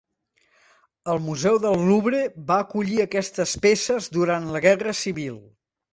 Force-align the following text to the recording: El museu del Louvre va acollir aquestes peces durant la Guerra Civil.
El 1.15 1.19
museu 1.25 1.59
del 1.65 1.83
Louvre 1.89 2.21
va 2.49 2.57
acollir 2.65 2.99
aquestes 3.05 3.53
peces 3.67 4.09
durant 4.19 4.49
la 4.57 4.63
Guerra 4.69 4.97
Civil. 5.03 5.37